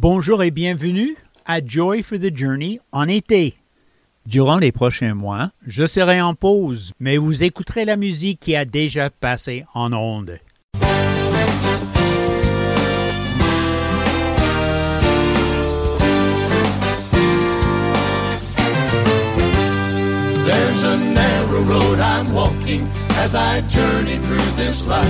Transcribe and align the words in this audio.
Bonjour 0.00 0.44
et 0.44 0.52
bienvenue 0.52 1.16
à 1.44 1.58
Joy 1.58 2.04
for 2.04 2.20
the 2.20 2.32
Journey 2.32 2.78
en 2.92 3.08
été. 3.08 3.56
Durant 4.26 4.58
les 4.58 4.70
prochains 4.70 5.14
mois, 5.14 5.50
je 5.66 5.86
serai 5.86 6.20
en 6.20 6.36
pause, 6.36 6.92
mais 7.00 7.16
vous 7.16 7.42
écouterez 7.42 7.84
la 7.84 7.96
musique 7.96 8.38
qui 8.38 8.54
a 8.54 8.64
déjà 8.64 9.10
passé 9.10 9.64
en 9.74 9.92
ondes. 9.92 10.38
There's 20.46 20.82
a 20.84 20.96
narrow 21.12 21.62
road 21.62 21.98
I'm 21.98 22.32
walking 22.32 22.88
as 23.18 23.34
I 23.34 23.62
journey 23.62 24.18
through 24.18 24.48
this 24.56 24.86
life, 24.86 25.08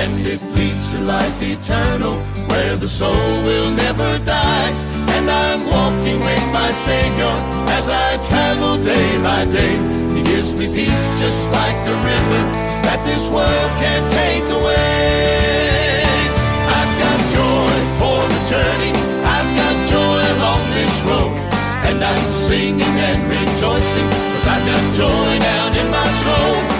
and 0.00 0.26
it 0.26 0.42
leads 0.56 0.90
to 0.92 0.98
life 1.00 1.42
eternal 1.42 2.16
where 2.48 2.76
the 2.76 2.88
soul 2.88 3.32
will 3.48 3.70
never 3.70 4.18
die. 4.24 4.70
And 5.16 5.30
I'm 5.30 5.60
walking 5.66 6.18
with 6.20 6.46
my 6.52 6.70
Savior 6.72 7.34
as 7.78 7.88
I 7.88 8.16
travel 8.28 8.76
day 8.82 9.08
by 9.22 9.44
day. 9.44 9.76
He 10.14 10.22
gives 10.22 10.54
me 10.54 10.66
peace 10.66 11.04
just 11.18 11.42
like 11.58 11.78
a 11.94 11.96
river 12.12 12.42
that 12.86 13.00
this 13.04 13.24
world 13.28 13.70
can't 13.82 14.08
take 14.20 14.46
away. 14.58 16.02
I've 16.78 16.94
got 17.02 17.18
joy 17.38 17.74
for 18.00 18.20
the 18.32 18.40
journey, 18.52 18.92
I've 19.36 19.50
got 19.60 19.76
joy 19.94 20.20
along 20.36 20.62
this 20.78 20.94
road, 21.08 21.36
and 21.88 21.98
I'm 22.02 22.26
singing 22.48 22.96
and 23.08 23.20
rejoicing 23.28 24.08
cause 24.10 24.46
I've 24.54 24.64
got 24.70 24.84
joy 25.00 25.38
down 25.38 25.70
in 25.76 25.88
my 25.90 26.08
soul. 26.24 26.71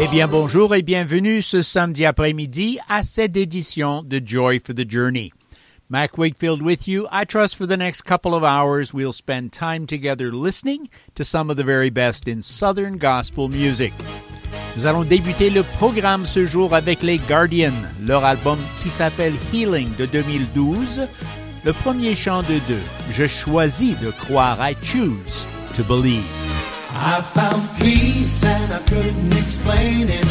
Eh 0.00 0.06
bien, 0.06 0.28
bonjour 0.28 0.76
et 0.76 0.82
bienvenue 0.82 1.42
ce 1.42 1.60
samedi 1.60 2.06
après-midi 2.06 2.78
à 2.88 3.02
cette 3.02 3.36
édition 3.36 4.04
de 4.04 4.22
Joy 4.24 4.60
for 4.64 4.72
the 4.72 4.88
Journey. 4.88 5.32
Mac 5.90 6.16
Wakefield 6.16 6.62
with 6.62 6.86
you. 6.86 7.08
I 7.10 7.24
trust 7.24 7.56
for 7.56 7.66
the 7.66 7.76
next 7.76 8.02
couple 8.02 8.32
of 8.32 8.44
hours 8.44 8.94
we'll 8.94 9.12
spend 9.12 9.50
time 9.50 9.86
together 9.86 10.30
listening 10.30 10.88
to 11.16 11.24
some 11.24 11.50
of 11.50 11.56
the 11.56 11.64
very 11.64 11.90
best 11.90 12.28
in 12.28 12.42
Southern 12.42 12.96
gospel 12.96 13.48
music. 13.48 13.92
Nous 14.76 14.86
allons 14.86 15.02
débuter 15.02 15.50
le 15.50 15.64
programme 15.64 16.26
ce 16.26 16.46
jour 16.46 16.76
avec 16.76 17.02
les 17.02 17.18
Guardians, 17.18 17.72
leur 18.06 18.24
album 18.24 18.58
qui 18.84 18.90
s'appelle 18.90 19.34
Healing 19.52 19.88
de 19.96 20.06
2012, 20.06 21.08
le 21.64 21.72
premier 21.72 22.14
chant 22.14 22.42
de 22.44 22.60
deux. 22.68 22.82
Je 23.10 23.26
choisis 23.26 23.98
de 23.98 24.12
croire, 24.12 24.58
I 24.60 24.76
choose 24.84 25.44
to 25.74 25.82
believe. 25.82 26.22
I 27.00 27.22
found 27.22 27.62
peace 27.78 28.42
and 28.42 28.72
I 28.72 28.80
couldn't 28.80 29.32
explain 29.34 30.08
it. 30.08 30.26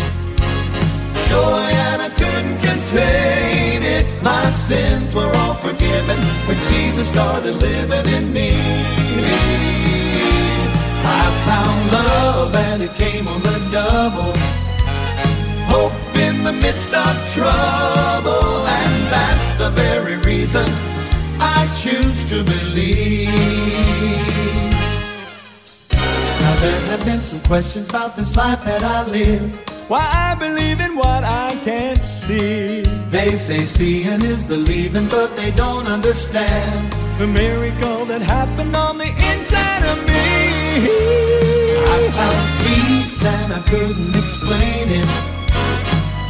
Joy 1.29 1.63
and 1.87 2.01
I 2.01 2.09
couldn't 2.09 2.59
contain 2.59 3.83
it. 3.83 4.05
My 4.21 4.51
sins 4.51 5.15
were 5.15 5.31
all 5.33 5.53
forgiven 5.53 6.19
when 6.45 6.57
Jesus 6.71 7.07
started 7.09 7.55
living 7.55 8.13
in 8.13 8.33
me. 8.33 8.51
I 11.05 11.25
found 11.47 11.91
love 11.93 12.53
and 12.55 12.81
it 12.83 12.93
came 12.95 13.29
on 13.29 13.41
the 13.41 13.59
double. 13.71 14.33
Hope 15.71 16.17
in 16.17 16.43
the 16.43 16.51
midst 16.51 16.93
of 16.93 17.15
trouble, 17.33 18.67
and 18.67 19.07
that's 19.09 19.57
the 19.57 19.69
very 19.69 20.17
reason 20.17 20.65
I 21.39 21.65
choose 21.81 22.25
to 22.25 22.43
believe. 22.43 24.36
There 26.61 26.81
have 26.91 27.05
been 27.05 27.21
some 27.21 27.39
questions 27.41 27.87
about 27.89 28.15
this 28.15 28.35
life 28.35 28.63
that 28.65 28.83
I 28.83 29.05
live. 29.07 29.43
Why 29.87 30.03
I 30.03 30.35
believe 30.35 30.79
in 30.81 30.95
what 30.95 31.23
I 31.23 31.55
can't 31.63 32.03
see. 32.03 32.81
They 33.09 33.29
say 33.37 33.59
seeing 33.59 34.21
is 34.23 34.43
believing, 34.43 35.07
but 35.07 35.35
they 35.35 35.51
don't 35.51 35.87
understand. 35.87 36.91
The 37.19 37.27
miracle 37.27 38.05
that 38.05 38.21
happened 38.21 38.75
on 38.75 38.97
the 38.97 39.11
inside 39.31 39.83
of 39.93 39.97
me. 40.09 40.25
I 41.95 41.99
found 42.17 42.47
peace 42.65 43.23
and 43.23 43.53
I 43.53 43.61
couldn't 43.71 44.15
explain 44.23 44.85
it. 45.01 45.09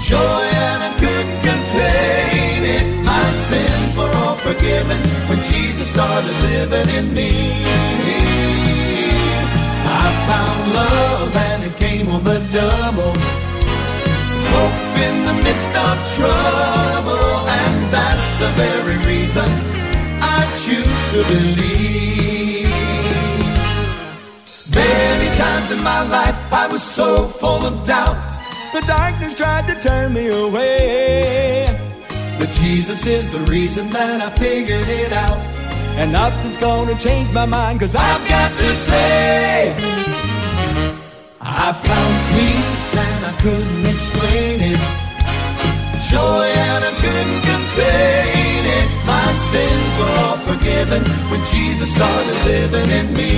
Joy 0.06 0.44
and 0.68 0.84
I 0.90 0.92
couldn't 1.02 1.42
contain 1.52 2.62
it. 2.78 2.88
My 3.04 3.28
sins 3.48 3.98
were 3.98 4.14
all 4.24 4.36
forgiven 4.36 5.02
when 5.30 5.42
Jesus 5.42 5.90
started 5.90 6.36
living 6.52 6.90
in 7.00 7.14
me. 7.14 8.37
I 10.08 10.12
found 10.32 10.62
love 10.82 11.36
and 11.50 11.60
it 11.68 11.76
came 11.78 12.08
on 12.16 12.24
the 12.24 12.40
double. 12.60 13.16
Hope 14.54 14.98
in 15.08 15.16
the 15.30 15.36
midst 15.46 15.74
of 15.88 15.96
trouble, 16.18 17.32
and 17.60 17.76
that's 17.96 18.30
the 18.42 18.50
very 18.64 18.98
reason 19.12 19.50
I 20.36 20.40
choose 20.64 21.02
to 21.14 21.20
believe. 21.34 22.70
Many 24.74 25.30
times 25.36 25.72
in 25.72 25.82
my 25.84 26.02
life 26.18 26.38
I 26.52 26.68
was 26.72 26.84
so 26.84 27.28
full 27.28 27.64
of 27.66 27.86
doubt. 27.86 28.22
The 28.74 28.82
darkness 28.82 29.34
tried 29.36 29.68
to 29.68 29.76
turn 29.80 30.14
me 30.14 30.28
away. 30.28 31.68
But 32.40 32.50
Jesus 32.62 33.06
is 33.06 33.30
the 33.30 33.40
reason 33.52 33.90
that 33.90 34.22
I 34.22 34.30
figured 34.30 34.88
it 34.88 35.12
out. 35.12 35.57
And 36.00 36.12
nothing's 36.12 36.58
gonna 36.58 36.94
change 37.00 37.32
my 37.32 37.48
mind, 37.48 37.80
cause 37.80 37.96
I've 37.96 38.30
got 38.30 38.52
to 38.56 38.70
say, 38.76 39.74
I 41.42 41.74
found 41.74 42.16
peace 42.38 42.90
and 43.06 43.26
I 43.26 43.34
couldn't 43.42 43.86
explain 43.94 44.58
it. 44.62 44.80
Joy 46.12 46.46
and 46.70 46.84
I 46.86 46.94
couldn't 47.02 47.42
contain 47.50 48.62
it. 48.78 48.88
My 49.10 49.30
sins 49.50 49.92
were 49.98 50.14
all 50.22 50.38
forgiven 50.46 51.02
when 51.32 51.42
Jesus 51.50 51.90
started 51.92 52.38
living 52.46 52.90
in 53.00 53.08
me. 53.18 53.34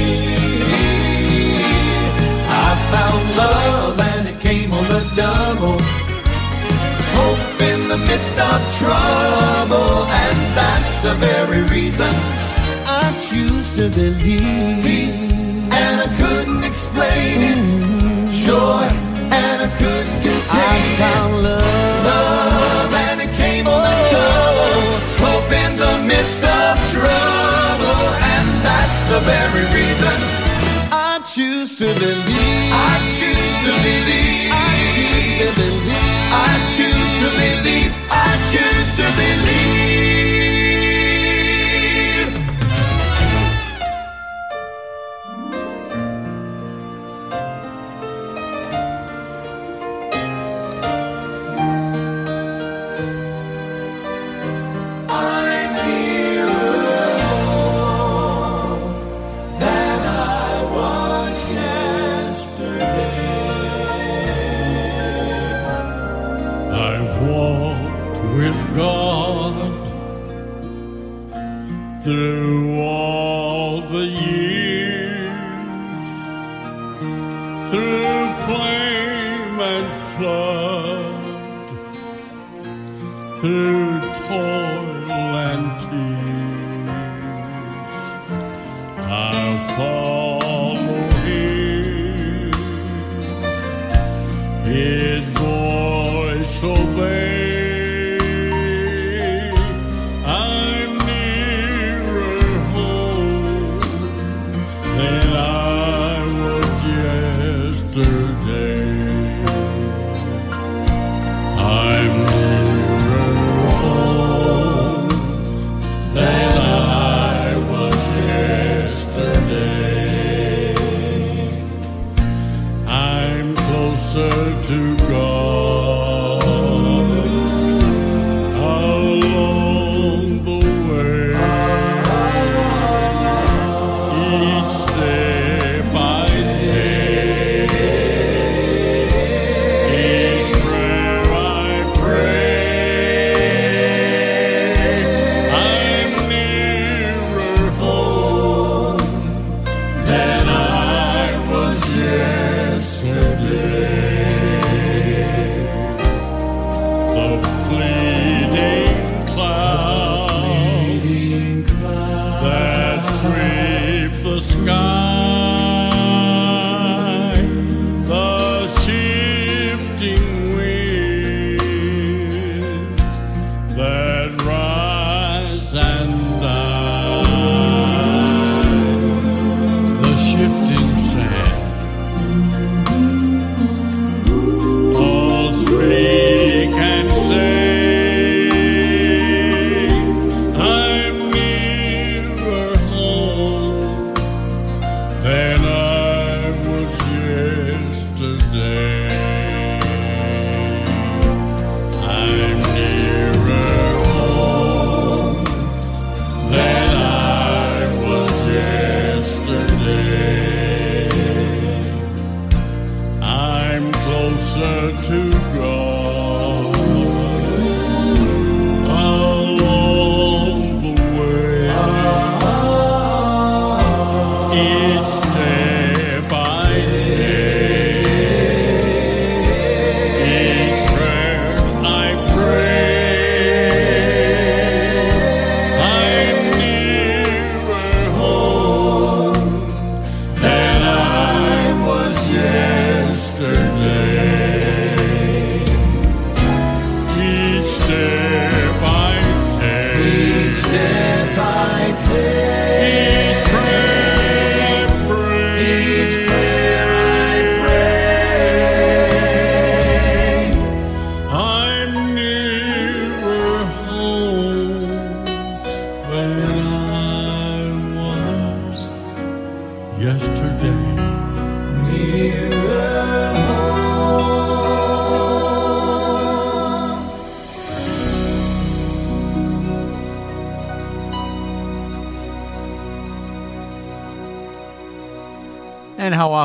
I 2.67 2.69
found 2.91 3.23
love 3.37 3.99
and 4.11 4.27
it 4.27 4.39
came 4.41 4.73
on 4.73 4.83
the 4.83 5.03
double. 5.15 5.79
Hope 7.15 7.61
in 7.71 7.87
the 7.87 7.97
midst 7.97 8.37
of 8.37 8.59
trouble, 8.79 10.03
and 10.11 10.37
that's 10.59 10.93
the 11.03 11.13
very 11.15 11.61
reason 11.71 12.13
I 13.09 13.13
choose 13.13 13.75
to 13.77 13.89
believe. 13.89 14.83
Peace, 14.85 15.31
and 15.31 15.99
I 15.99 16.07
couldn't 16.21 16.63
explain 16.63 17.41
it. 17.41 17.65
Joy, 18.45 18.85
and 19.33 19.57
I 19.65 19.69
couldn't 19.81 20.21
contain 20.21 20.69
I 20.69 20.77
it. 20.77 20.97
found 21.01 21.33
love. 21.41 22.05
Love, 22.05 22.93
and 23.09 23.21
it 23.21 23.33
came 23.33 23.65
on 23.67 23.81
the 23.81 23.95
double. 24.13 24.85
Hope 25.25 25.51
in 25.65 25.71
the 25.85 25.95
midst 26.05 26.43
of 26.43 26.77
trouble, 26.93 28.05
and 28.33 28.47
that's 28.61 28.99
the 29.09 29.19
very 29.25 29.65
reason 29.73 30.17
I 30.93 31.19
choose 31.33 31.77
to 31.77 31.85
believe. 31.85 32.71
I 32.71 32.93
choose 33.17 33.55
to 33.65 33.73
believe. 33.89 34.28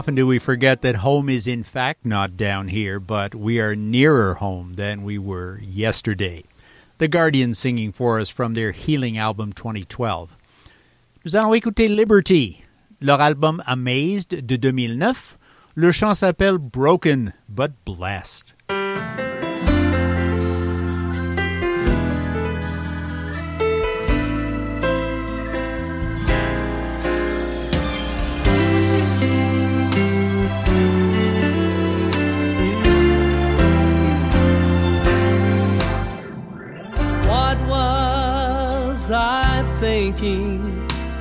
often 0.05 0.15
do 0.17 0.27
we 0.27 0.39
forget 0.39 0.83
that 0.83 0.97
home 0.97 1.31
is 1.31 1.47
in 1.47 1.63
fact 1.63 2.05
not 2.05 2.37
down 2.37 2.69
here, 2.69 3.01
but 3.01 3.35
we 3.35 3.59
are 3.59 3.75
nearer 3.75 4.35
home 4.35 4.75
than 4.75 5.03
we 5.03 5.17
were 5.19 5.59
yesterday. 5.63 6.45
The 6.99 7.09
Guardian 7.09 7.55
singing 7.55 7.91
for 7.91 8.21
us 8.21 8.29
from 8.29 8.53
their 8.53 8.73
Healing 8.73 9.17
album 9.17 9.55
2012. 9.55 10.37
Nous 11.25 11.35
allons 11.35 11.59
écouter 11.59 11.89
Liberty, 11.89 12.63
leur 13.01 13.19
album 13.19 13.63
Amazed 13.67 14.47
de 14.47 14.59
2009. 14.59 15.39
Le 15.75 15.91
chant 15.91 16.15
s'appelle 16.15 16.59
Broken 16.59 17.33
but 17.49 17.73
Blessed. 17.87 18.54
thinking 40.13 40.61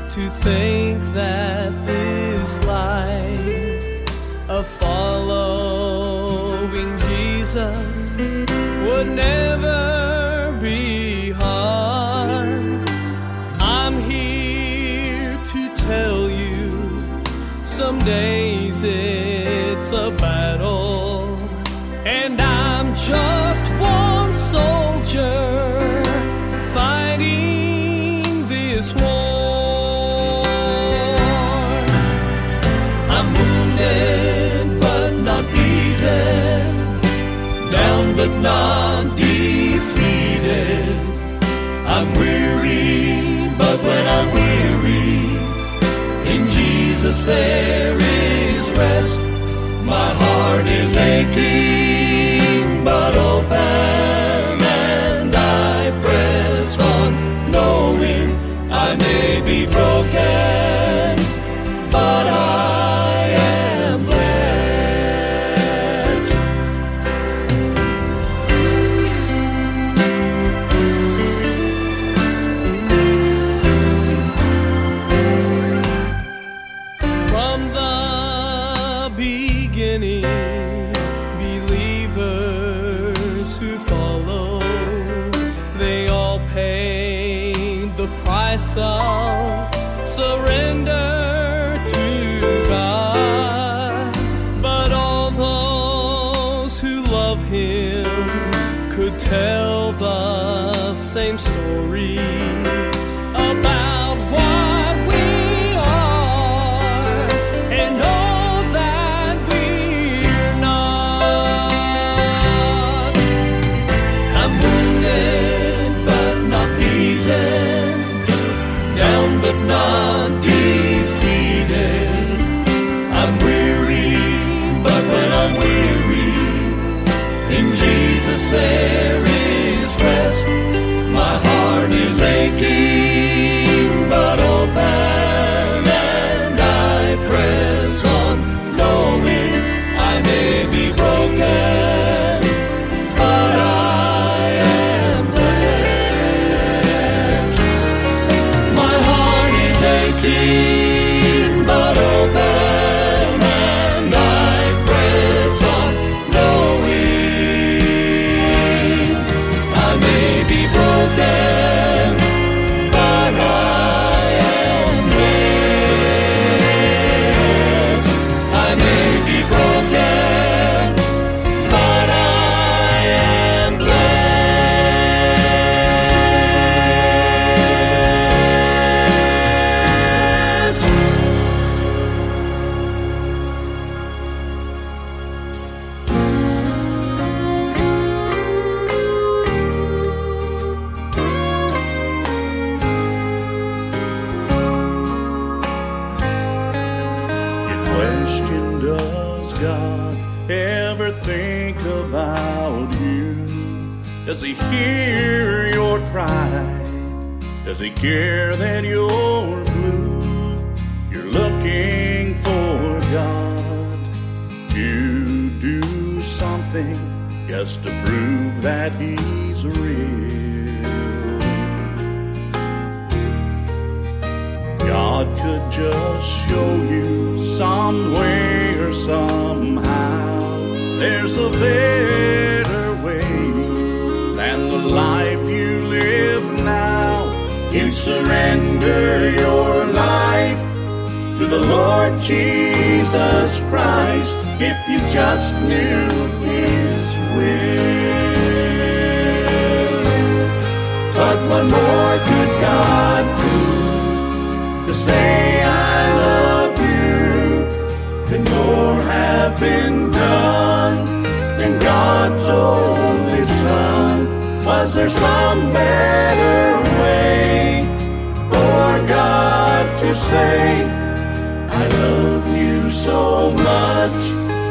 to 0.09 0.29
think 0.43 1.01
that 1.13 1.71
this 1.85 2.59
life 2.65 4.09
of 4.49 4.67
following 4.67 6.19
Jesus 6.99 8.17
would 8.85 9.07
never. 9.07 10.02
Jesus, 47.13 47.25
there 47.25 47.97
is 47.99 48.71
rest. 48.71 49.23
My 49.83 50.09
heart 50.13 50.65
is 50.65 50.95
aching. 50.95 51.82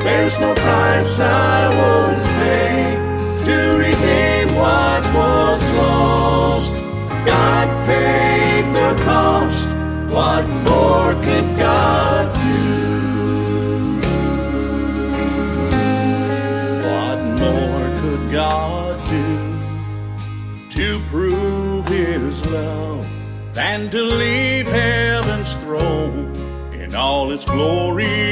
There's 0.04 0.37
no 0.40 0.52
price 0.52 1.21
I 1.21 1.68
won't 1.78 2.18
pay 2.40 2.97
to 3.44 3.56
redeem 3.78 4.56
what 4.56 5.02
was 5.14 5.62
lost. 5.78 6.75
God 7.25 7.68
paid 7.87 8.64
the 8.75 9.02
cost. 9.04 9.68
What 10.12 10.49
more 10.68 11.12
could 11.26 11.56
God 11.56 12.35
do? 12.35 12.62
What 16.88 17.18
more 17.42 18.00
could 18.00 18.32
God 18.32 18.94
do 19.09 19.28
to 20.71 21.00
prove 21.11 21.87
His 21.87 22.44
love 22.47 23.06
than 23.52 23.88
to 23.90 24.02
leave 24.02 24.66
heaven's 24.66 25.54
throne 25.62 26.35
in 26.73 26.92
all 26.92 27.30
its 27.30 27.44
glory 27.44 28.32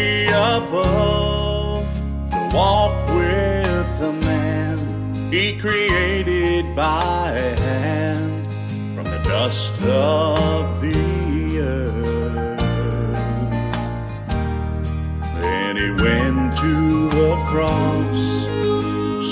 by 6.80 7.32
hand 7.58 8.46
from 8.94 9.04
the 9.04 9.20
dust 9.22 9.78
of 9.82 10.80
the 10.80 11.58
earth. 11.58 12.58
Then 15.42 15.76
he 15.76 15.90
went 16.02 16.56
to 16.56 17.10
the 17.10 17.36
cross 17.50 18.22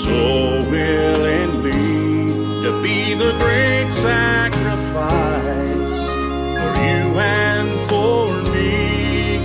so 0.03 0.19
willingly 0.69 2.29
to 2.65 2.71
be 2.83 3.15
the 3.15 3.31
great 3.43 3.91
sacrifice 3.93 6.01
for 6.61 6.73
you 6.85 7.17
and 7.17 7.69
for 7.89 8.27
me, 8.53 9.39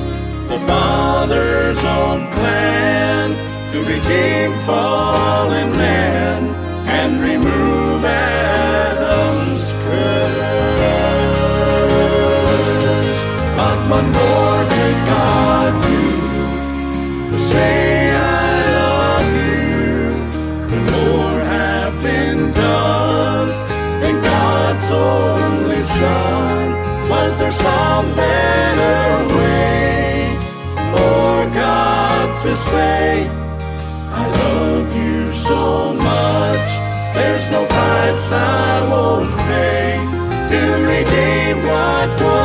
the 0.52 0.60
Father's 0.66 1.82
own 1.82 2.30
plan 2.34 3.30
to 3.72 3.78
redeem 3.78 4.52
fallen 4.66 5.70
man 5.74 6.54
and 6.86 7.22
remove 7.22 7.53
Adam's 8.04 9.72
curse. 9.84 10.42
But 13.58 13.78
what 13.90 14.04
more 14.18 14.60
did 14.72 14.96
God 15.12 15.72
do 15.82 16.02
to 17.30 17.38
say 17.50 18.10
I 18.10 18.20
love 18.78 19.28
you? 19.40 20.78
More 20.92 21.40
have 21.56 21.94
been 22.02 22.40
done 22.52 23.48
than 24.00 24.14
God's 24.22 24.88
only 24.90 25.82
Son? 25.82 26.64
Was 27.10 27.32
there 27.38 27.52
some 27.52 28.06
better 28.14 29.36
way 29.36 30.36
for 30.92 31.46
God 31.54 32.26
to 32.42 32.56
say? 32.56 33.43
No 37.54 37.64
price 37.66 38.32
I 38.32 38.88
won't 38.90 39.30
pay 39.48 39.94
to 40.50 40.60
redeem 40.90 41.56
what 41.68 42.10
was 42.20 42.43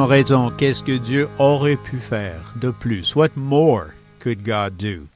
ont 0.00 0.08
raison. 0.08 0.50
Qu'est-ce 0.56 0.82
que 0.82 0.98
Dieu 0.98 1.28
aurait 1.38 1.76
pu 1.76 1.98
faire 1.98 2.42
de 2.58 2.72
plus? 2.72 3.14
What 3.14 3.36
more 3.36 3.94
could 4.18 4.44
God 4.44 4.78
do? 4.78 5.08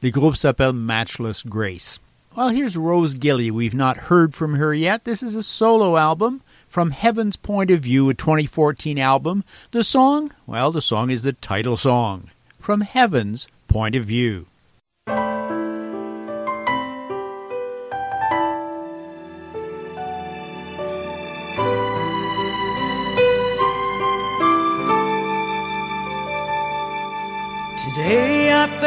The 0.00 0.10
group 0.10 0.36
s'appelle 0.36 0.72
Matchless 0.72 1.42
Grace. 1.42 2.00
Well, 2.34 2.48
here's 2.48 2.76
Rose 2.76 3.14
Gilly. 3.16 3.50
We've 3.50 3.74
not 3.74 3.96
heard 3.96 4.34
from 4.34 4.54
her 4.54 4.74
yet. 4.74 5.04
This 5.04 5.22
is 5.22 5.36
a 5.36 5.42
solo 5.42 5.96
album 5.96 6.42
from 6.68 6.90
Heaven's 6.90 7.36
Point 7.36 7.70
of 7.70 7.80
View, 7.80 8.08
a 8.08 8.14
2014 8.14 8.98
album. 8.98 9.44
The 9.70 9.84
song? 9.84 10.32
Well, 10.46 10.72
the 10.72 10.82
song 10.82 11.10
is 11.10 11.22
the 11.22 11.34
title 11.34 11.76
song. 11.76 12.30
From 12.58 12.80
Heaven's 12.80 13.48
Point 13.68 13.94
of 13.94 14.06
View. 14.06 14.46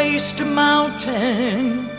Faced 0.05 0.39
a 0.39 0.45
mountain 0.45 1.89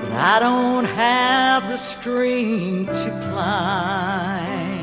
but 0.00 0.12
I 0.12 0.36
don't 0.46 0.84
have 0.84 1.62
the 1.72 1.78
strength 1.78 2.92
to 3.04 3.10
climb. 3.26 4.74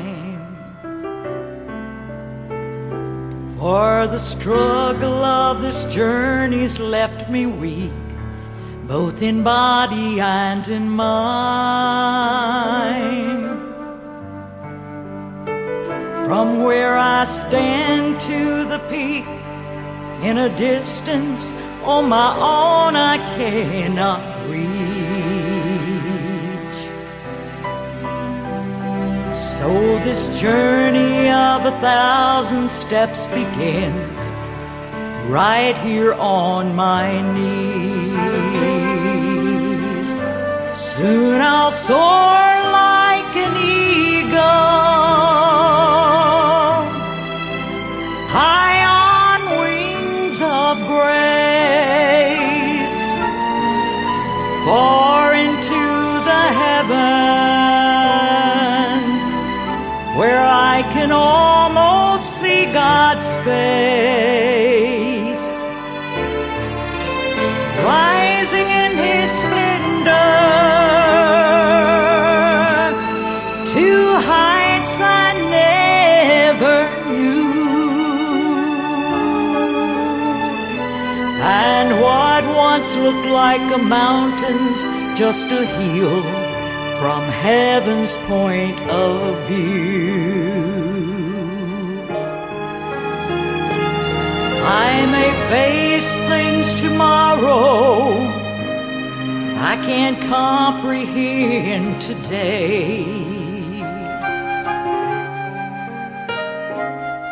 For 3.58 4.08
the 4.14 4.18
struggle 4.18 5.22
of 5.24 5.62
this 5.62 5.84
journey's 5.84 6.80
left 6.80 7.30
me 7.30 7.46
weak, 7.46 7.92
both 8.88 9.22
in 9.22 9.44
body 9.44 10.20
and 10.20 10.66
in 10.66 10.88
mind. 10.88 11.12
From 16.26 16.64
where 16.64 16.96
I 16.98 17.24
stand 17.24 18.20
to 18.22 18.64
the 18.72 18.80
peak, 18.90 19.26
in 20.28 20.38
a 20.38 20.48
distance 20.56 21.52
on 21.84 22.08
my 22.08 22.34
own 22.36 22.96
I 22.96 23.18
cannot 23.36 24.48
reach. 24.48 24.62
So 29.36 29.68
this 30.04 30.26
journey 30.40 31.28
of 31.30 31.66
a 31.66 31.72
thousand 31.80 32.68
steps 32.68 33.26
begins 33.26 34.18
right 35.28 35.76
here 35.78 36.14
on 36.14 36.74
my 36.74 37.22
knees. 37.34 38.12
Soon 40.78 41.40
I'll 41.40 41.72
soar 41.72 42.72
like 42.72 42.91
can 61.02 61.10
almost 61.10 62.28
see 62.40 62.64
God's 62.66 63.26
face, 63.46 65.46
rising 67.90 68.68
in 68.82 68.90
His 69.06 69.28
splendor 69.40 70.30
to 73.74 73.88
heights 74.30 74.94
I 75.00 75.26
never 75.58 76.78
knew. 77.16 77.50
And 81.42 81.88
what 82.00 82.44
once 82.54 82.94
looked 82.94 83.26
like 83.26 83.64
a 83.74 83.82
mountain's 83.82 84.80
just 85.18 85.46
a 85.46 85.66
hill 85.66 86.22
from 87.00 87.24
heaven's 87.24 88.14
point 88.30 88.78
of 88.88 89.48
view. 89.48 90.81
I 94.74 95.06
may 95.16 95.30
face 95.52 96.12
things 96.32 96.68
tomorrow 96.80 98.42
I 99.72 99.76
can't 99.76 100.20
comprehend 100.22 102.02
today. 102.02 103.04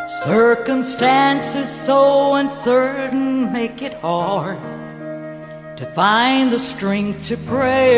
Circumstances 0.09 1.69
so 1.69 2.35
uncertain 2.35 3.53
make 3.53 3.83
it 3.83 3.95
hard 3.95 4.61
to 5.77 5.87
find 5.93 6.53
the 6.53 6.59
strength 6.59 7.27
to 7.27 7.37
pray. 7.37 7.91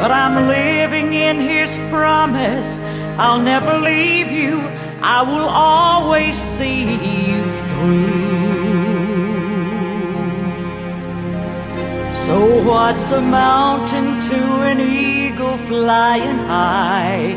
But 0.00 0.10
I'm 0.10 0.48
living 0.48 1.12
in 1.12 1.40
His 1.40 1.76
promise. 1.90 2.78
I'll 3.18 3.40
never 3.40 3.78
leave 3.78 4.30
you. 4.30 4.60
I 5.02 5.22
will 5.22 5.48
always 5.48 6.36
see 6.36 6.82
you 6.82 7.42
through. 7.68 8.32
So 12.26 12.62
what's 12.62 13.10
a 13.10 13.20
mountain 13.20 14.20
to 14.30 14.40
an 14.70 14.80
eagle 14.80 15.58
flying 15.58 16.38
high 16.46 17.34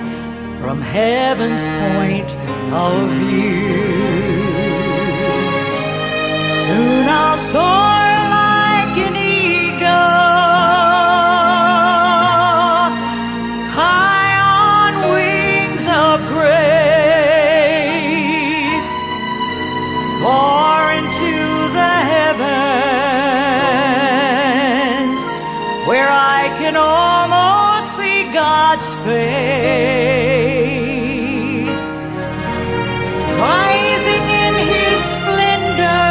from 0.60 0.80
heaven's 0.82 1.66
point 1.66 2.30
of 2.72 3.10
view? 3.20 4.16
Soon 6.66 7.10
I'll 7.10 7.38
soar 7.38 8.05
I 26.46 26.50
can 26.60 26.76
almost 26.78 27.98
see 27.98 28.22
God's 28.32 28.90
face, 29.04 30.26
rising 33.42 34.26
in 34.46 34.54
His 34.74 35.00
splendor 35.14 36.06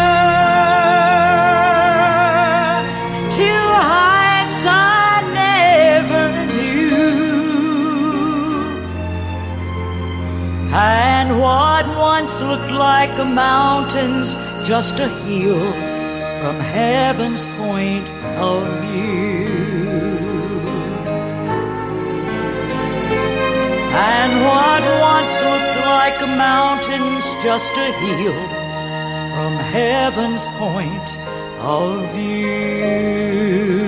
to 3.36 3.50
heights 3.86 4.60
I 4.66 5.22
never 5.42 6.24
knew. 6.56 6.98
And 10.74 11.28
what 11.38 11.86
once 11.96 12.34
looked 12.40 12.72
like 12.72 13.16
a 13.20 13.24
mountain's 13.24 14.34
just 14.66 14.98
a 14.98 15.08
hill 15.26 15.72
from 16.40 16.56
heaven's 16.58 17.46
point 17.62 18.08
of 18.36 18.66
view. 18.82 19.53
And 24.16 24.32
what 24.48 24.82
once 25.12 25.34
looked 25.50 25.78
like 25.98 26.16
a 26.20 26.30
mountain's 26.48 27.26
just 27.42 27.72
a 27.86 27.90
hill 28.02 28.40
from 29.34 29.52
heaven's 29.76 30.44
point 30.62 31.08
of 31.60 32.10
view. 32.14 33.83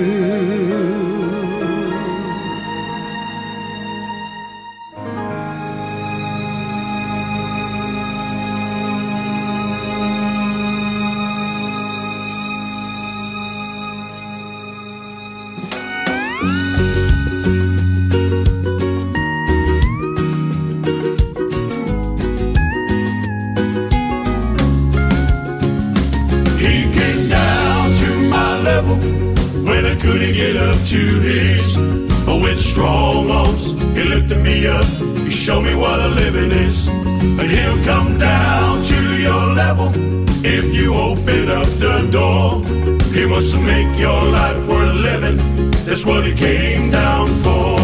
Make 43.66 43.98
your 43.98 44.22
life 44.24 44.66
worth 44.68 44.94
living. 44.94 45.36
That's 45.84 46.06
what 46.06 46.24
he 46.24 46.34
came 46.34 46.90
down 46.90 47.26
for. 47.44 47.78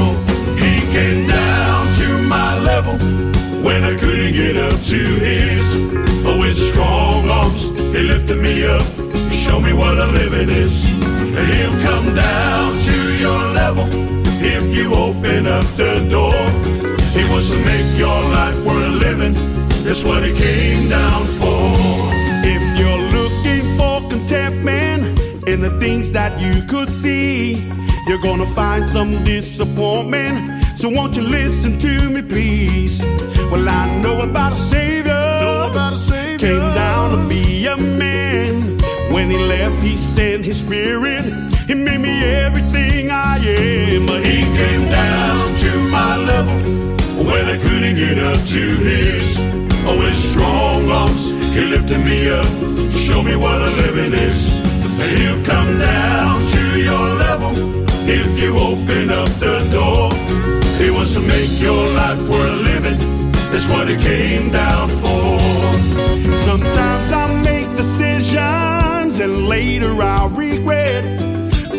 He 0.65 0.75
came 0.97 1.27
down 1.27 1.81
to 2.01 2.09
my 2.37 2.59
level 2.59 2.97
when 3.67 3.85
I 3.85 3.95
couldn't 3.97 4.33
get 4.33 4.57
up 4.57 4.79
to 4.93 5.01
his. 5.27 5.65
But 6.25 6.39
with 6.39 6.57
strong 6.57 7.29
arms, 7.29 7.71
he 7.95 8.03
lifted 8.13 8.39
me 8.41 8.65
up. 8.65 8.87
He 9.31 9.37
showed 9.45 9.61
me 9.61 9.73
what 9.73 9.99
a 9.99 10.07
living 10.07 10.49
is. 10.49 10.87
And 11.37 11.47
he'll 11.53 11.79
come 11.89 12.15
down 12.15 12.79
to 12.89 12.97
your 13.25 13.41
level 13.61 13.87
if 14.57 14.65
you 14.77 14.95
open 14.95 15.47
up 15.47 15.67
the 15.77 15.95
door. 16.17 16.43
He 17.17 17.23
wants 17.31 17.51
to 17.51 17.59
make 17.71 17.99
your 17.99 18.21
life 18.39 18.59
worth 18.65 18.95
living. 19.07 19.35
That's 19.85 20.05
what 20.05 20.23
he 20.23 20.33
came 20.33 20.89
down 20.89 21.27
for. 21.41 22.02
In 25.53 25.61
the 25.61 25.79
things 25.79 26.13
that 26.13 26.41
you 26.41 26.63
could 26.63 26.89
see, 26.89 27.71
you're 28.07 28.23
gonna 28.23 28.47
find 28.47 28.83
some 28.83 29.23
disappointment. 29.23 30.65
So 30.79 30.89
won't 30.89 31.15
you 31.15 31.23
listen 31.23 31.79
to 31.79 32.09
me, 32.09 32.23
please? 32.23 33.03
Well, 33.51 33.69
I 33.69 34.01
know 34.01 34.23
about 34.23 34.55
a 34.55 34.57
savior. 34.57 35.13
Came 36.39 36.75
down 36.75 37.11
to 37.11 37.29
be 37.29 37.67
a 37.67 37.77
man. 37.77 38.79
When 39.13 39.31
he 39.31 39.37
left, 39.37 39.79
he 39.83 39.95
sent 39.95 40.45
his 40.45 40.59
spirit. 40.61 41.25
He 41.67 41.75
made 41.75 42.01
me 42.01 42.25
everything 42.25 43.11
I 43.11 43.37
am. 43.37 44.07
But 44.07 44.25
He 44.25 44.41
came 44.61 44.85
down 44.89 45.57
to 45.65 45.71
my 45.89 46.17
level 46.17 46.57
when 47.29 47.45
I 47.55 47.59
couldn't 47.59 47.97
get 47.97 48.19
up 48.19 48.41
to 48.55 48.63
his. 48.89 49.39
Oh, 49.85 50.01
his 50.01 50.31
strong 50.31 50.91
arms, 50.91 51.27
he 51.55 51.61
lifted 51.67 51.99
me 51.99 52.31
up, 52.31 52.47
show 52.93 53.23
me 53.23 53.37
what 53.37 53.61
a 53.61 53.71
living 53.71 54.15
is. 54.15 54.72
He'll 55.11 55.45
come 55.45 55.79
down 55.79 56.47
to 56.47 56.81
your 56.81 57.07
level 57.27 57.53
if 58.09 58.39
you 58.39 58.59
open 58.59 59.11
up 59.11 59.29
the 59.39 59.59
door. 59.71 60.11
He 60.79 60.91
wants 60.91 61.15
to 61.15 61.21
make 61.21 61.61
your 61.61 61.89
life 61.95 62.21
worth 62.29 62.61
living. 62.63 62.99
That's 63.51 63.69
what 63.69 63.89
he 63.89 63.97
came 63.97 64.51
down 64.51 64.89
for. 65.03 65.39
Sometimes 66.39 67.13
I 67.13 67.43
make 67.43 67.69
decisions 67.77 69.21
and 69.21 69.49
later 69.49 69.93
I'll 70.03 70.31
regret. 70.31 71.05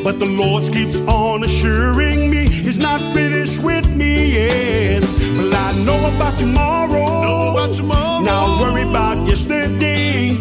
But 0.03 0.19
the 0.19 0.25
Lord 0.25 0.63
keeps 0.71 0.99
on 1.01 1.43
assuring 1.43 2.29
me 2.29 2.43
He's 2.63 2.77
not 2.77 3.01
finished 3.13 3.61
with 3.61 3.89
me 3.95 4.33
yet. 4.33 5.01
Well, 5.01 5.53
I 5.53 5.73
know 5.85 6.15
about 6.15 6.33
tomorrow. 6.39 8.21
Now 8.21 8.61
worry 8.61 8.83
about 8.83 9.27
yesterday. 9.27 10.37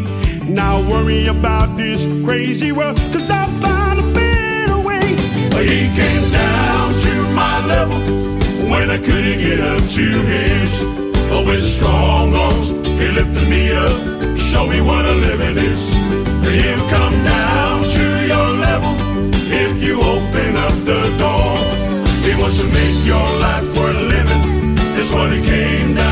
Now 0.53 0.87
worry 0.87 1.29
about 1.29 1.79
this 1.79 2.07
crazy 2.25 2.73
world. 2.73 2.97
Cause 3.11 3.31
I 3.31 3.47
found 3.65 4.01
a 4.01 4.13
better 4.13 4.79
way. 4.79 5.17
He 5.65 5.89
came 5.97 6.31
down 6.31 6.93
to 7.07 7.13
my 7.33 7.65
level 7.67 7.99
when 8.69 8.91
I 8.91 8.99
couldn't 8.99 9.39
get 9.39 9.61
up 9.61 9.81
to 9.81 10.07
his. 10.33 10.85
But 11.31 11.47
with 11.47 11.65
strong 11.65 12.35
arms, 12.35 12.69
he 12.69 13.09
lifted 13.09 13.49
me 13.49 13.73
up, 13.73 14.37
show 14.37 14.67
me 14.67 14.83
what 14.83 15.07
a 15.07 15.13
living 15.13 15.57
is. 15.57 15.89
He'll 15.89 16.89
come 16.91 17.17
down 17.25 17.85
to 17.97 18.05
your 18.27 18.49
level 18.69 18.95
if 19.65 19.83
you 19.83 20.03
open 20.03 20.57
up 20.57 20.75
the 20.85 21.03
door. 21.17 21.57
He 22.27 22.39
wants 22.39 22.61
to 22.61 22.69
make 22.69 23.07
your 23.07 23.29
life 23.41 23.67
worth 23.75 23.97
living. 23.97 24.75
That's 24.75 25.13
what 25.15 25.33
he 25.33 25.41
came 25.41 25.95
down 25.95 26.12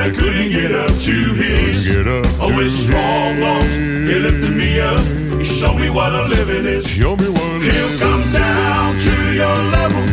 when 0.00 0.10
I 0.10 0.14
couldn't 0.16 0.50
get 0.50 0.72
up 0.72 0.88
to 0.88 1.16
his. 1.34 1.94
Get 1.94 2.08
up 2.08 2.26
Oh, 2.40 2.50
to 2.58 2.70
strong 2.70 3.42
arms, 3.42 3.76
he 3.76 4.14
lifted 4.18 4.50
me 4.56 4.80
up. 4.80 5.00
He 5.38 5.44
showed 5.44 5.76
me 5.78 5.90
what 5.90 6.12
a 6.12 6.24
living 6.28 6.64
is. 6.66 6.86
Show 6.86 7.16
me 7.16 7.28
what 7.28 7.62
He'll 7.62 7.98
come 7.98 8.32
down 8.32 8.98
to 9.06 9.14
your 9.32 9.56
level 9.78 10.04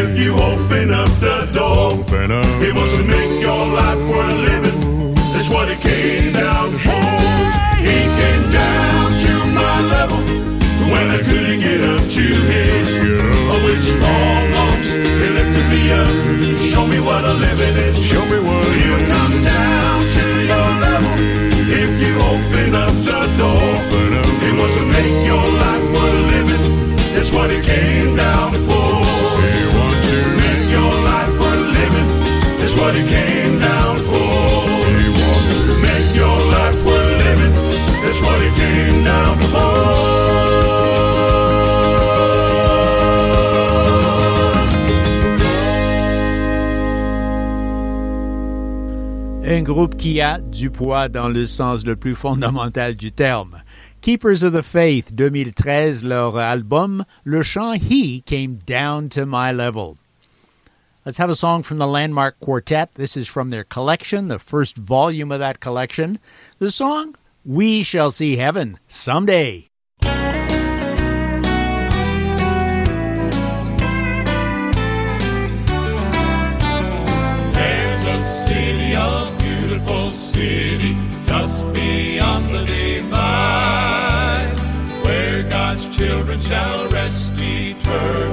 if 0.00 0.18
you 0.18 0.34
open 0.34 0.92
up 0.92 1.08
the 1.20 1.50
door. 1.54 1.92
Open 1.92 2.30
up 2.30 2.62
He 2.62 2.72
wants 2.72 2.96
to 2.96 3.04
make 3.04 3.40
your 3.40 3.66
life 3.80 4.02
worth 4.10 4.34
living. 4.50 5.14
That's 5.32 5.48
what 5.48 5.68
he 5.68 5.76
came 5.76 6.32
down 6.32 6.70
for. 6.78 6.97
un 49.58 49.62
groupe 49.62 49.96
qui 49.96 50.20
a 50.20 50.40
du 50.40 50.70
poids 50.70 51.08
dans 51.08 51.28
le 51.28 51.44
sens 51.44 51.84
le 51.84 51.96
plus 51.96 52.14
fondamental 52.14 52.94
du 52.94 53.10
terme. 53.10 53.62
Keepers 54.08 54.42
of 54.42 54.54
the 54.54 54.62
Faith 54.62 55.14
2013, 55.14 56.08
leur 56.08 56.40
album, 56.40 57.04
Le 57.26 57.42
Chant 57.42 57.76
He 57.76 58.22
Came 58.22 58.56
Down 58.64 59.10
to 59.10 59.26
My 59.26 59.52
Level. 59.52 59.98
Let's 61.04 61.18
have 61.18 61.28
a 61.28 61.34
song 61.34 61.62
from 61.62 61.76
the 61.76 61.86
Landmark 61.86 62.40
Quartet. 62.40 62.94
This 62.94 63.18
is 63.18 63.28
from 63.28 63.50
their 63.50 63.64
collection, 63.64 64.28
the 64.28 64.38
first 64.38 64.78
volume 64.78 65.30
of 65.30 65.40
that 65.40 65.60
collection. 65.60 66.18
The 66.58 66.70
song, 66.70 67.16
We 67.44 67.82
Shall 67.82 68.10
See 68.10 68.36
Heaven 68.36 68.78
Someday. 68.86 69.67
shall 86.48 86.88
rest 86.88 87.34
eternally. 87.36 88.27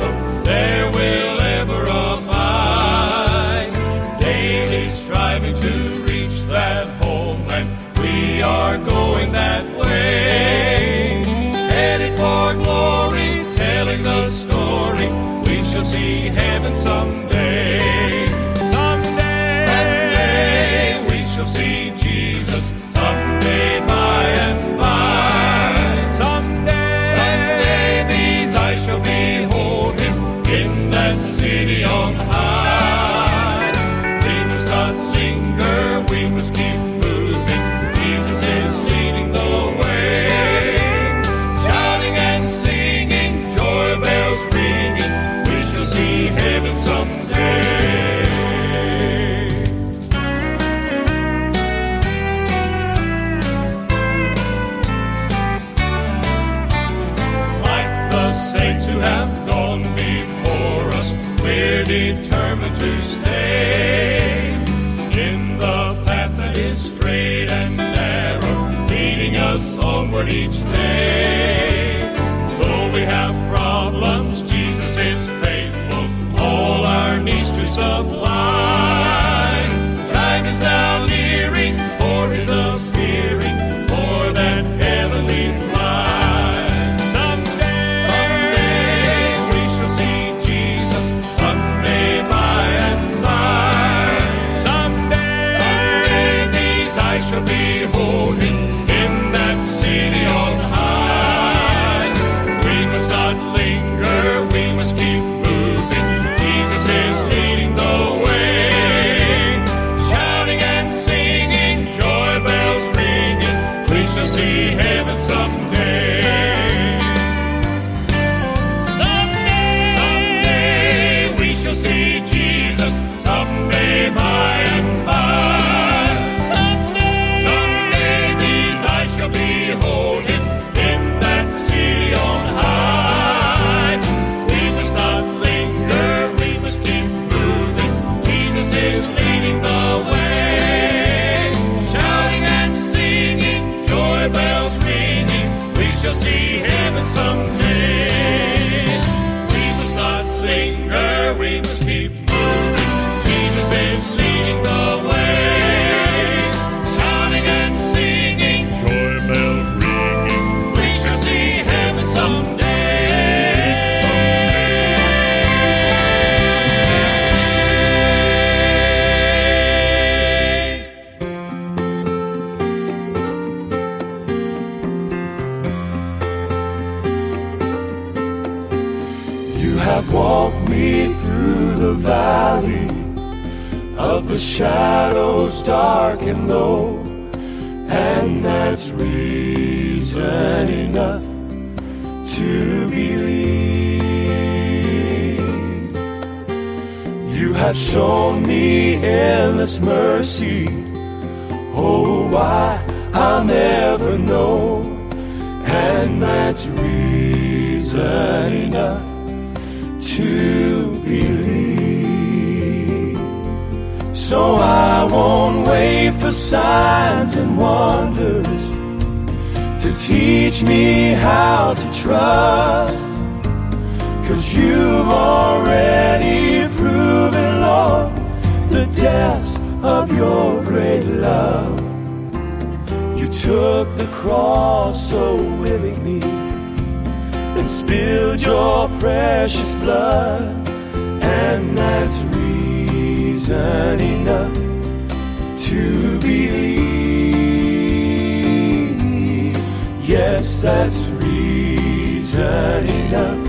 season 251.45 252.87
enough 252.87 253.47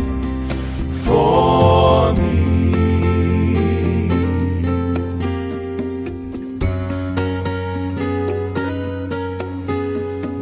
for 1.04 2.12
me. 2.12 2.36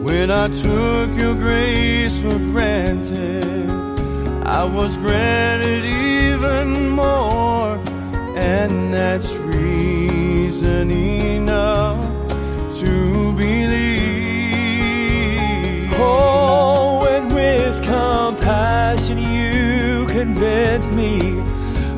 When 0.02 0.30
I 0.30 0.48
took 0.48 1.10
your 1.16 1.34
grace 1.34 2.18
for 2.18 2.38
granted, 2.52 3.70
I 4.44 4.64
was 4.64 4.96
granted 4.98 5.84
even 5.84 6.90
more, 6.90 7.76
and 8.36 8.92
that's 8.92 9.36
reason 9.36 10.90
enough 10.90 12.02
to 12.80 13.32
believe. 13.36 14.03
Convinced 20.24 20.92
me 20.92 21.40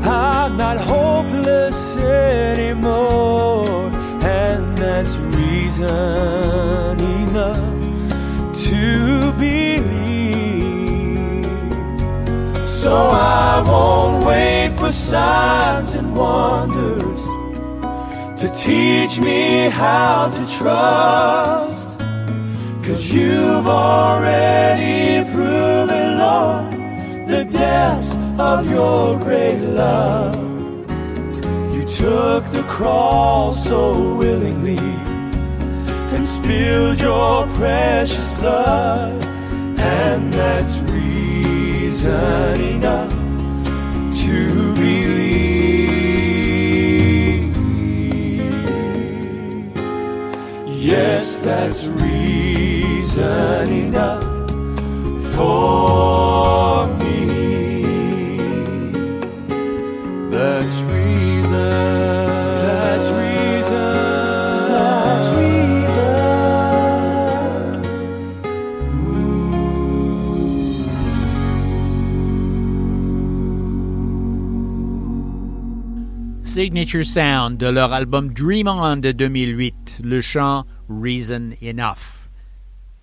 I'm 0.02 0.56
not 0.56 0.78
hopeless 0.78 1.96
anymore, 1.96 3.90
and 4.22 4.78
that's 4.78 5.16
reason 5.38 6.98
enough 7.22 7.58
to 8.66 9.32
believe. 9.32 9.86
So 12.68 12.92
I 12.94 13.64
won't 13.66 14.24
wait 14.24 14.76
for 14.78 14.90
signs 14.92 15.92
and 15.94 16.16
wonders 16.16 17.22
to 18.40 18.48
teach 18.54 19.18
me 19.20 19.68
how 19.70 20.30
to 20.30 20.42
trust. 20.58 21.98
Cause 22.86 23.12
you've 23.12 23.66
already 23.66 25.28
proven, 25.32 26.18
Lord, 26.18 26.72
the 27.26 27.44
depths 27.44 28.15
of 28.38 28.70
your 28.70 29.18
great 29.18 29.58
love. 29.58 30.36
You 31.74 31.82
took 31.84 32.44
the 32.52 32.64
cross 32.68 33.66
so 33.66 34.14
willingly 34.16 34.76
and 36.14 36.26
spilled 36.26 37.00
your 37.00 37.46
precious 37.56 38.34
blood, 38.34 39.24
and 39.78 40.32
that's 40.32 40.80
reason 40.82 42.60
enough 42.60 43.12
to 44.22 44.74
believe. 44.74 45.56
Yes, 50.68 51.42
that's 51.42 51.86
reason 51.86 53.72
enough 53.72 54.22
for 55.34 56.85
Signature 76.66 77.04
Sound 77.04 77.58
de 77.58 77.68
leur 77.68 77.92
album 77.92 78.32
Dream 78.32 78.66
On 78.66 78.96
de 78.96 79.12
2008, 79.12 80.00
le 80.02 80.20
chant 80.20 80.64
Reason 80.88 81.50
Enough. 81.62 82.26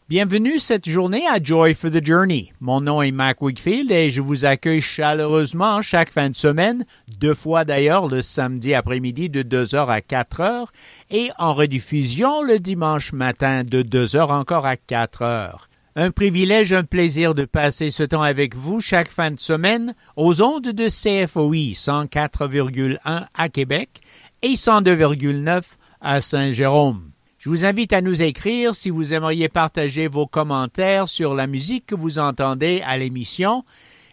Bienvenue 0.10 0.60
cette 0.60 0.89
journée 0.89 1.26
à 1.30 1.41
Joy 1.41 1.73
for 1.73 1.89
the 1.89 2.06
Journey. 2.06 2.52
Mon 2.60 2.82
nom 2.82 3.02
est 3.02 3.12
Mac 3.12 3.41
Wigfield 3.41 3.89
et 3.89 4.10
je 4.10 4.19
vous 4.19 4.43
accueille 4.43 4.82
chaleureusement 4.82 5.82
chaque 5.82 6.12
fin 6.12 6.30
de 6.30 6.36
semaine, 6.36 6.84
deux 7.08 7.36
fois 7.36 7.63
d'ailleurs 7.63 8.10
le 8.10 8.21
samedi 8.21 8.73
après-midi 8.73 9.30
de 9.30 9.43
2h 9.43 9.88
à 9.88 9.99
4h 10.02 10.65
et 11.10 11.30
en 11.39 11.54
rediffusion 11.54 12.43
le 12.43 12.60
dimanche 12.60 13.13
matin 13.13 13.63
de 13.63 13.82
2h 13.82 14.30
encore 14.30 14.65
à 14.65 14.76
4h. 14.76 15.69
Un 15.95 16.10
privilège, 16.10 16.73
un 16.73 16.84
plaisir 16.84 17.36
de 17.36 17.45
passer 17.45 17.91
ce 17.91 18.01
temps 18.01 18.23
avec 18.23 18.56
vous 18.56 18.82
chaque 18.82 19.10
fin 19.10 19.29
de 19.29 19.39
semaine 19.39 19.93
aux 20.15 20.41
ondes 20.41 20.69
de 20.69 20.89
CFOI 20.89 21.73
104,1 21.73 23.27
à 23.32 23.49
Québec 23.49 24.01
et 24.41 24.53
102,9 24.53 25.62
à 26.01 26.19
Saint-Jérôme. 26.19 27.12
Je 27.38 27.49
vous 27.49 27.63
invite 27.63 27.93
à 27.93 28.01
nous 28.01 28.23
écrire 28.23 28.73
si 28.73 28.89
vous 28.89 29.13
aimeriez 29.13 29.49
partager 29.49 30.08
vos 30.08 30.25
commentaires 30.25 31.08
sur 31.08 31.36
la 31.36 31.45
musique 31.45 31.86
que 31.86 31.93
vous 31.93 32.17
entendez 32.17 32.82
à 32.84 32.97
l'émission 32.97 33.63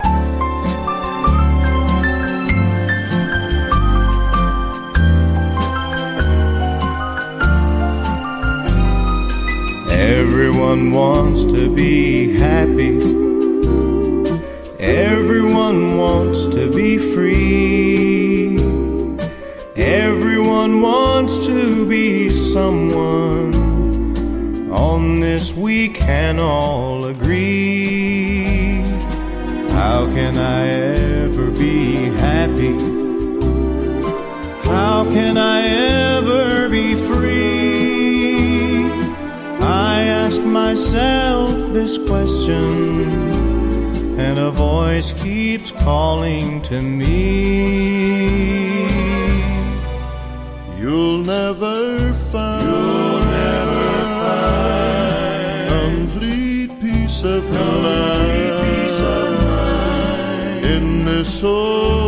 Everyone 9.90 10.92
wants 10.92 11.44
to 11.44 11.74
be 11.74 12.38
happy. 12.38 13.19
Everyone 14.80 15.98
wants 15.98 16.46
to 16.46 16.72
be 16.72 16.96
free. 16.96 18.56
Everyone 19.76 20.80
wants 20.80 21.36
to 21.44 21.86
be 21.86 22.30
someone. 22.30 23.52
On 24.72 25.20
this 25.20 25.52
we 25.52 25.90
can 25.90 26.40
all 26.40 27.04
agree. 27.04 28.80
How 29.68 30.06
can 30.14 30.38
I 30.38 30.68
ever 30.68 31.50
be 31.50 31.96
happy? 32.16 32.72
How 34.64 35.04
can 35.04 35.36
I 35.36 35.60
ever 36.16 36.70
be 36.70 36.94
free? 36.94 38.86
I 39.60 40.04
ask 40.04 40.40
myself 40.40 41.50
this 41.74 41.98
question, 41.98 43.39
and 44.20 44.38
a 44.38 44.50
voice 44.50 45.14
keeps 45.14 45.72
calling 45.72 46.60
to 46.60 46.82
me. 46.82 47.08
You'll 50.78 51.24
never 51.24 52.12
find, 52.30 52.62
You'll 52.62 53.20
never 53.20 53.88
find 54.20 55.70
complete 55.70 56.70
peace 56.80 57.22
of 57.24 57.42
mind, 57.44 58.50
mind 59.42 60.64
in 60.66 61.04
this 61.06 61.42
old 61.42 61.99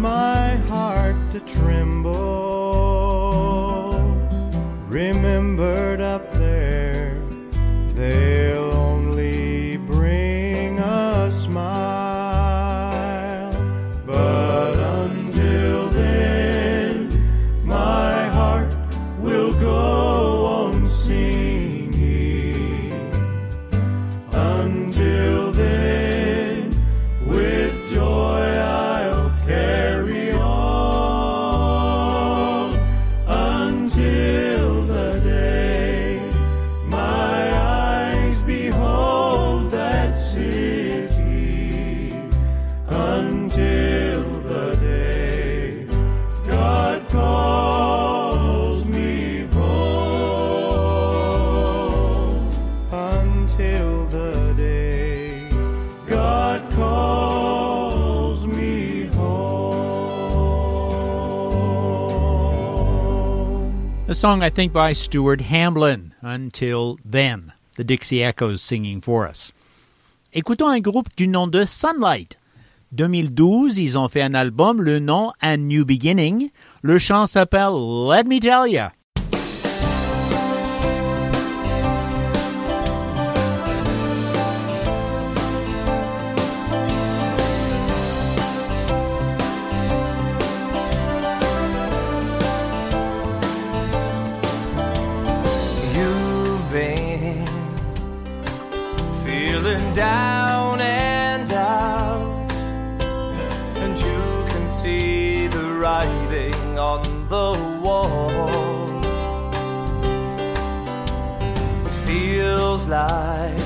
my 0.00 0.56
heart 0.68 1.16
to 1.30 1.40
tremble. 1.40 2.10
Remember 4.88 5.89
song, 64.20 64.42
I 64.42 64.50
think, 64.50 64.70
by 64.70 64.92
Stuart 64.92 65.40
Hamblin, 65.40 66.12
Until 66.20 66.98
Then, 67.02 67.54
the 67.76 67.84
Dixie 67.84 68.22
Echoes 68.22 68.60
singing 68.60 69.00
for 69.00 69.26
us. 69.26 69.50
Écoutons 70.34 70.68
un 70.68 70.80
groupe 70.80 71.08
du 71.16 71.26
nom 71.26 71.46
de 71.46 71.64
Sunlight. 71.64 72.36
2012, 72.92 73.78
ils 73.78 73.96
ont 73.96 74.10
fait 74.10 74.20
un 74.20 74.34
album, 74.34 74.82
le 74.82 74.98
nom 74.98 75.32
A 75.40 75.56
New 75.56 75.86
Beginning. 75.86 76.50
Le 76.82 76.98
chant 76.98 77.24
s'appelle 77.26 77.72
Let 77.72 78.24
Me 78.24 78.38
Tell 78.40 78.70
Ya. 78.70 78.92
down 100.00 100.80
and 100.80 101.52
out, 101.52 102.50
and 103.82 103.92
you 103.98 104.22
can 104.50 104.66
see 104.66 105.46
the 105.46 105.66
writing 105.82 106.78
on 106.78 107.02
the 107.28 107.50
wall. 107.84 108.30
It 111.84 111.96
feels 112.08 112.88
like 112.88 113.58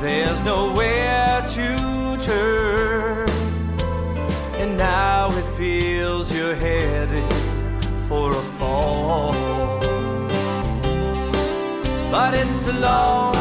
there's 0.00 0.40
nowhere 0.42 1.46
to 1.58 1.68
turn, 2.30 3.28
and 4.60 4.76
now 4.76 5.28
it 5.30 5.48
feels 5.56 6.34
you're 6.36 6.56
heading 6.56 7.28
for 8.08 8.32
a 8.32 8.44
fall. 8.58 9.32
But 12.10 12.34
it's 12.34 12.66
a 12.66 12.72
long 12.72 13.35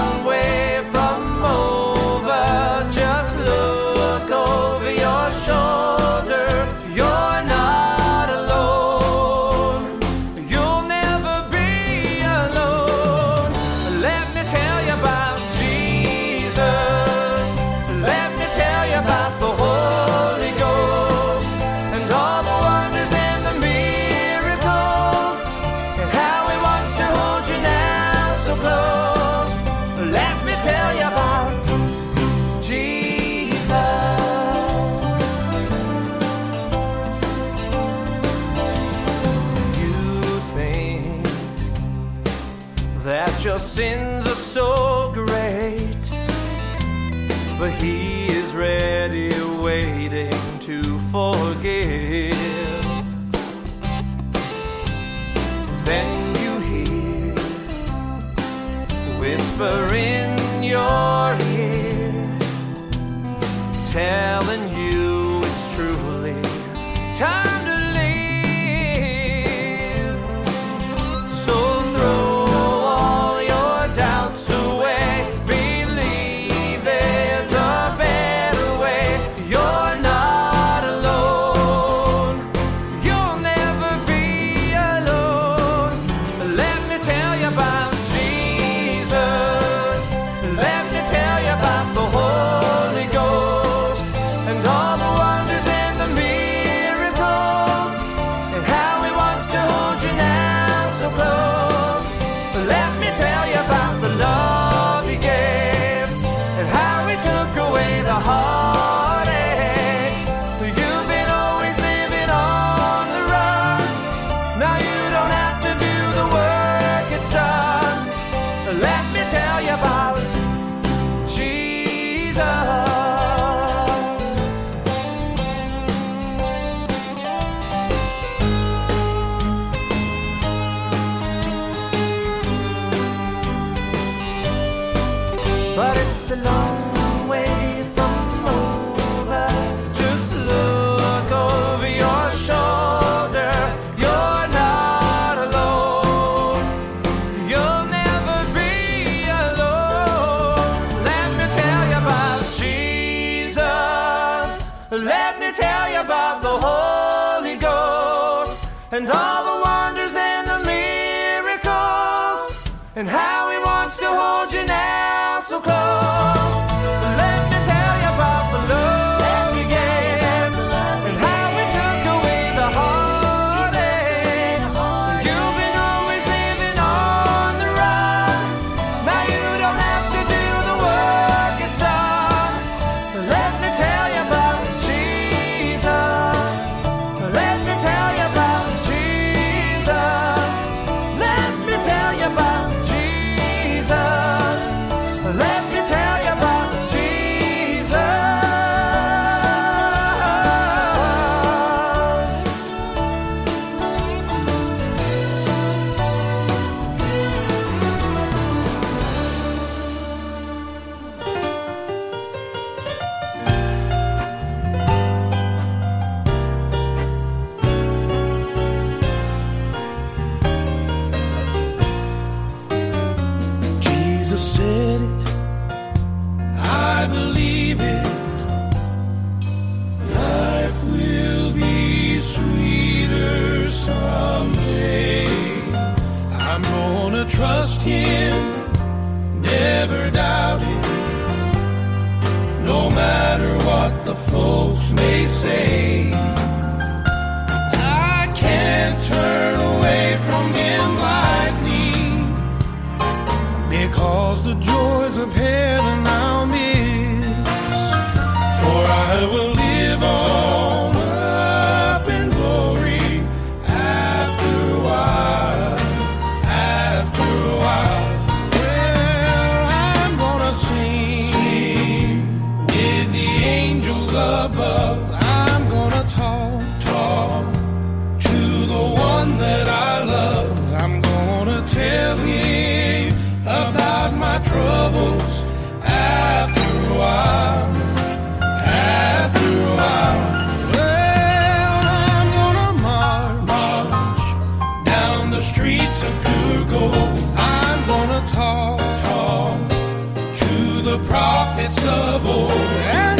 prophets 301.55 301.85
of 301.85 302.25
old. 302.25 303.14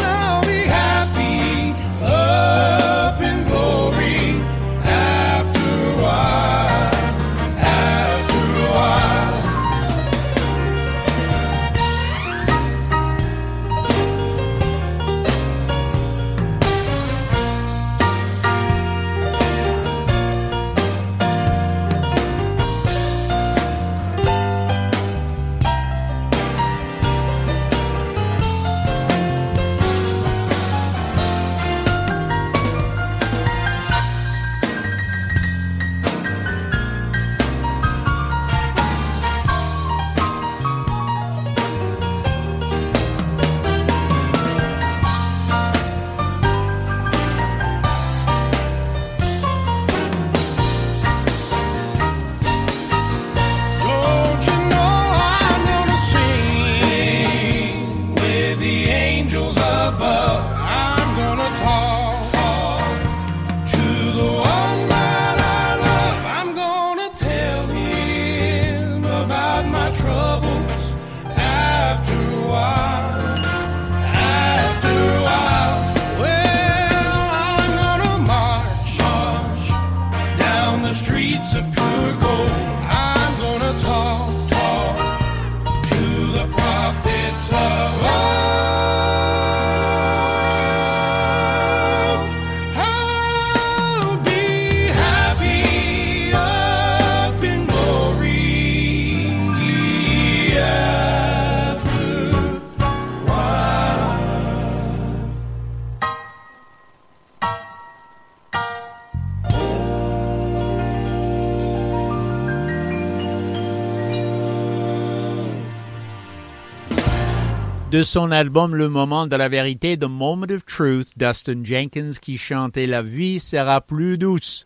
De 117.96 118.04
son 118.04 118.34
album 118.34 118.76
Le 118.76 118.90
Moment 118.90 119.30
de 119.30 119.38
la 119.38 119.48
Vérité, 119.48 119.98
The 119.98 120.10
Moment 120.10 120.52
of 120.52 120.66
Truth, 120.66 121.14
Dustin 121.18 121.64
Jenkins 121.64 122.20
qui 122.20 122.36
chantait 122.36 122.90
La 122.90 123.02
vie 123.02 123.40
sera 123.40 123.80
plus 123.80 124.18
douce. 124.18 124.66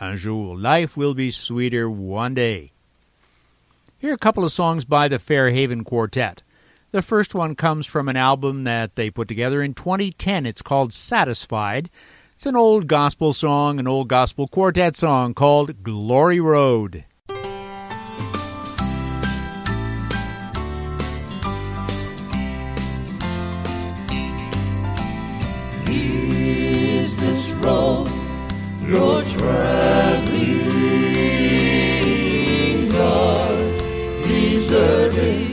Un 0.00 0.16
jour, 0.16 0.56
life 0.56 0.96
will 0.96 1.12
be 1.12 1.30
sweeter 1.30 1.90
one 1.90 2.32
day. 2.32 2.72
Here 3.98 4.12
are 4.12 4.14
a 4.14 4.16
couple 4.16 4.42
of 4.42 4.52
songs 4.52 4.86
by 4.86 5.06
the 5.06 5.18
Fairhaven 5.18 5.84
Quartet. 5.84 6.42
The 6.92 7.02
first 7.02 7.34
one 7.34 7.56
comes 7.56 7.86
from 7.86 8.08
an 8.08 8.16
album 8.16 8.64
that 8.64 8.96
they 8.96 9.10
put 9.10 9.28
together 9.28 9.62
in 9.62 9.74
2010. 9.74 10.46
It's 10.46 10.62
called 10.62 10.94
Satisfied. 10.94 11.90
It's 12.36 12.46
an 12.46 12.56
old 12.56 12.86
gospel 12.86 13.34
song, 13.34 13.80
an 13.80 13.86
old 13.86 14.08
gospel 14.08 14.48
quartet 14.48 14.96
song 14.96 15.34
called 15.34 15.82
Glory 15.82 16.40
Road. 16.40 17.04
This 27.62 28.08
you're 28.84 29.22
traveling, 29.22 30.68
dark, 32.88 33.78
deserted, 34.22 35.51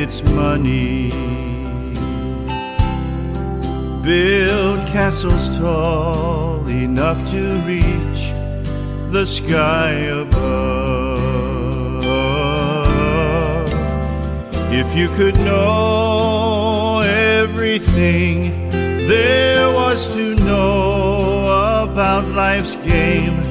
its 0.00 0.22
money, 0.22 1.10
build 4.02 4.78
castles 4.88 5.58
tall 5.58 6.66
enough 6.68 7.18
to 7.30 7.42
reach 7.72 8.22
the 9.12 9.26
sky 9.26 9.90
above. 10.22 10.40
If 14.72 14.96
you 14.96 15.08
could 15.18 15.36
know 15.36 17.02
everything 17.04 18.70
there 19.06 19.70
was 19.70 20.08
to 20.14 20.34
know 20.36 21.84
about 21.84 22.24
life's 22.28 22.74
game, 22.76 23.50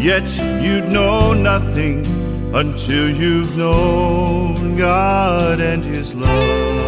Yet 0.00 0.26
you'd 0.62 0.88
know 0.88 1.34
nothing 1.34 2.19
until 2.52 3.08
you've 3.08 3.56
known 3.56 4.76
God 4.76 5.60
and 5.60 5.84
His 5.84 6.14
love. 6.14 6.80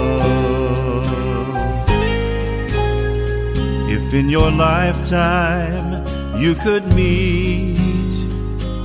If 3.88 4.12
in 4.14 4.28
your 4.28 4.50
lifetime 4.50 6.04
you 6.40 6.54
could 6.56 6.86
meet 6.94 7.78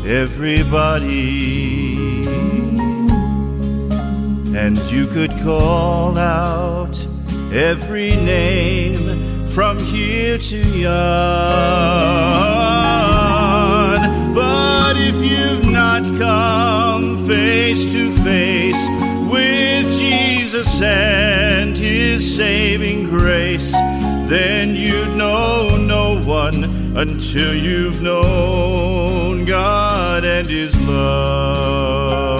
everybody 0.06 1.48
and 4.56 4.78
you 4.92 5.08
could 5.08 5.32
call 5.44 6.18
out 6.18 7.04
every 7.52 8.16
name 8.16 9.48
from 9.48 9.80
here 9.80 10.38
to 10.38 10.58
yon 10.80 11.98
come 16.18 17.28
face 17.28 17.86
to 17.92 18.12
face 18.24 18.88
with 19.32 20.00
Jesus 20.00 20.82
and 20.82 21.78
his 21.78 22.36
saving 22.36 23.08
grace, 23.10 23.72
then 23.72 24.76
you'd 24.76 25.16
know 25.16 25.78
no 25.78 26.20
one 26.24 26.64
until 26.98 27.54
you've 27.54 28.02
known 28.02 29.46
God 29.46 30.26
and 30.26 30.48
his 30.48 30.76
love. 30.82 32.40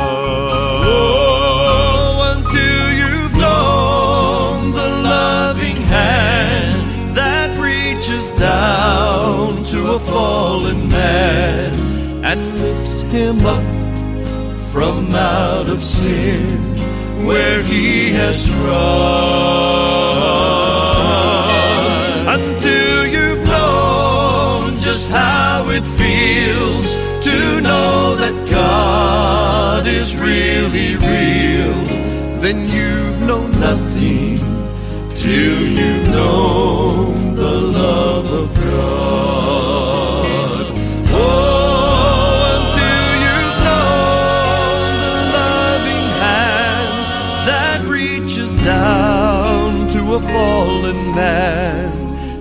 Oh, 0.84 2.36
until 2.36 2.94
you've 2.94 3.34
known 3.34 4.72
the 4.72 4.90
loving 5.04 5.76
hand 5.76 7.16
that 7.16 7.56
reaches 7.60 8.32
down 8.32 9.64
to 9.66 9.92
a 9.92 10.00
fallen 10.00 10.90
man 10.90 11.88
and 12.26 12.60
lifts 12.60 13.02
him 13.02 13.46
up 13.46 13.67
out 15.16 15.68
of 15.70 15.84
sin 15.84 16.76
where 17.26 17.62
he 17.62 18.12
has 18.12 18.52
run. 18.52 19.88
until 22.38 23.06
you've 23.16 23.46
known 23.46 24.80
just 24.80 25.10
how 25.10 25.68
it 25.70 25.86
feels 26.02 26.88
to 27.28 27.62
know 27.62 28.16
that 28.16 28.36
God 28.50 29.88
is 29.88 30.16
really 30.16 30.96
real 30.96 31.78
then 32.40 32.70
you've 32.70 33.22
known 33.22 33.52
nothing 33.60 34.38
till 35.16 35.62
you've 35.78 36.08
known 36.10 37.36
the 37.36 37.56
love 37.62 38.32
of 38.32 38.56
God. 38.56 39.27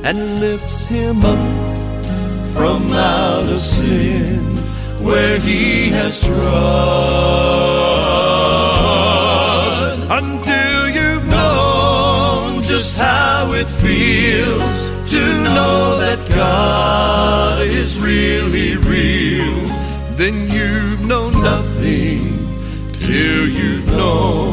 And 0.08 0.38
lifts 0.38 0.84
him 0.84 1.24
up 1.24 2.54
from 2.54 2.92
out 2.92 3.48
of 3.48 3.60
sin 3.60 4.56
where 5.04 5.40
he 5.40 5.88
has 5.88 6.20
trod. 6.20 6.36
Until 10.08 10.88
you've 10.90 11.26
known 11.26 12.62
just 12.62 12.96
how 12.96 13.52
it 13.52 13.66
feels 13.66 14.78
to 15.10 15.22
know 15.42 15.98
that 15.98 16.20
God 16.28 17.60
is 17.62 17.98
really 17.98 18.76
real 18.76 19.66
then 20.16 20.48
you've 20.48 21.04
known 21.04 21.32
nothing 21.42 22.20
till 22.92 23.48
you've 23.48 23.88
known 23.88 24.45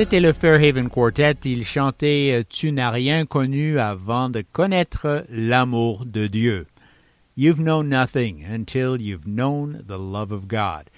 C'était 0.00 0.20
le 0.20 0.32
Fairhaven 0.32 0.88
Quartet. 0.88 1.36
Ils 1.44 1.66
chantaient 1.66 2.32
euh, 2.32 2.42
Tu 2.48 2.72
n'as 2.72 2.88
rien 2.88 3.26
connu 3.26 3.78
avant 3.78 4.30
de 4.30 4.40
connaître 4.40 5.26
l'amour 5.28 6.06
de 6.06 6.26
Dieu. 6.26 6.66
You've 7.36 7.60
known 7.60 7.90
nothing 7.90 8.42
until 8.42 8.96
you've 8.98 9.26
known 9.26 9.84
the 9.86 9.98
love 9.98 10.32
of 10.32 10.48
God. 10.48 10.88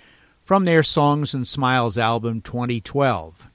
From 0.44 0.64
their 0.64 0.84
Songs 0.84 1.34
and 1.34 1.44
Smiles 1.44 1.98
album 1.98 2.42
2012. 2.42 3.48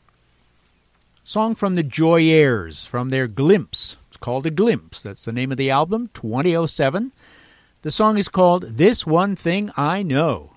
Song 1.23 1.55
from 1.55 1.75
the 1.75 1.83
Joyaires 1.83 2.85
from 2.85 3.09
their 3.09 3.29
Glimpse. 3.29 3.95
It's 4.09 4.17
called 4.17 4.45
A 4.45 4.51
Glimpse. 4.51 5.01
That's 5.01 5.23
the 5.23 5.31
name 5.31 5.53
of 5.53 5.57
the 5.57 5.69
album, 5.69 6.09
2007. 6.13 7.13
The 7.83 7.91
song 7.91 8.17
is 8.17 8.27
called 8.27 8.75
This 8.75 9.07
One 9.07 9.37
Thing 9.37 9.71
I 9.77 10.03
Know. 10.03 10.49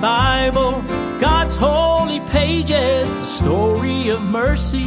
Bible, 0.00 0.82
God's 1.20 1.56
holy 1.56 2.20
pages, 2.30 3.10
the 3.10 3.20
story 3.22 4.08
of 4.08 4.22
mercy 4.22 4.86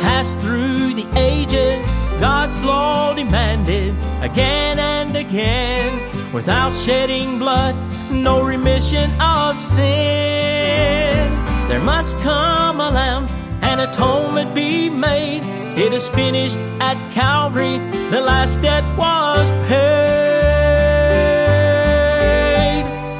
passed 0.00 0.38
through 0.40 0.94
the 0.94 1.06
ages. 1.16 1.86
God's 2.20 2.62
law 2.64 3.14
demanded 3.14 3.94
again 4.22 4.78
and 4.78 5.14
again, 5.14 6.32
without 6.32 6.72
shedding 6.72 7.38
blood, 7.38 7.76
no 8.10 8.42
remission 8.42 9.10
of 9.20 9.56
sin. 9.56 11.28
There 11.68 11.80
must 11.80 12.18
come 12.18 12.80
a 12.80 12.90
lamb, 12.90 13.26
and 13.62 13.80
atonement 13.80 14.54
be 14.54 14.88
made. 14.88 15.42
It 15.78 15.92
is 15.92 16.08
finished 16.08 16.58
at 16.80 16.96
Calvary, 17.12 17.78
the 18.10 18.20
last 18.20 18.60
debt 18.62 18.84
was 18.96 19.50
paid. 19.68 20.08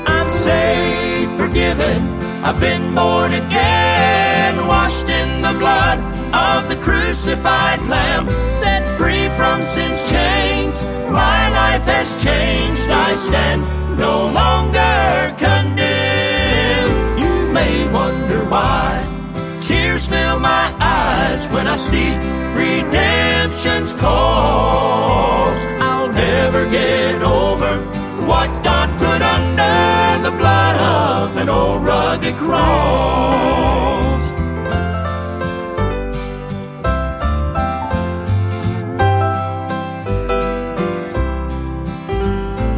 I'm 0.06 0.30
saved, 0.30 1.07
forgiven, 1.38 2.02
I've 2.42 2.58
been 2.58 2.92
born 2.96 3.32
again, 3.32 4.66
washed 4.66 5.08
in 5.08 5.40
the 5.40 5.52
blood 5.52 5.98
of 6.34 6.68
the 6.68 6.74
crucified 6.82 7.80
Lamb, 7.86 8.28
set 8.48 8.82
free 8.98 9.28
from 9.38 9.62
sin's 9.62 10.00
chains. 10.10 10.82
My 11.22 11.48
life 11.60 11.84
has 11.84 12.10
changed, 12.20 12.90
I 12.90 13.14
stand 13.14 13.62
no 13.96 14.26
longer 14.40 15.34
condemned. 15.38 17.20
You 17.22 17.34
may 17.52 17.88
wonder 17.92 18.44
why. 18.44 18.90
Tears 19.60 20.06
fill 20.06 20.40
my 20.40 20.66
eyes 20.80 21.46
when 21.50 21.68
I 21.68 21.76
see 21.76 22.10
redemption's 22.66 23.92
cause. 23.92 25.60
I'll 25.88 26.12
never 26.12 26.68
get 26.68 27.22
over 27.22 27.72
what 28.26 28.48
God 28.64 28.88
put 28.98 29.22
under 29.22 29.47
the 30.72 30.84
of 30.84 31.36
an 31.36 31.48
old 31.48 31.84
rugged 31.84 32.34
cross. 32.36 34.22